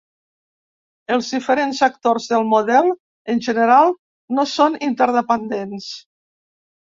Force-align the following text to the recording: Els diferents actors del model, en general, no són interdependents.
Els 1.15 1.27
diferents 1.33 1.81
actors 1.87 2.25
del 2.31 2.47
model, 2.53 2.89
en 3.33 3.43
general, 3.49 3.93
no 4.39 4.45
són 4.53 4.79
interdependents. 4.87 5.93